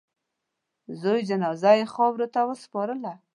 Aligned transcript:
د 0.87 0.89
زوی 1.01 1.21
جنازه 1.29 1.71
یې 1.79 1.85
خاورو 1.93 2.27
ته 2.33 2.39
وسپارله. 2.49 3.13